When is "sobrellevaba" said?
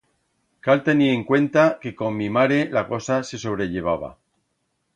3.45-4.13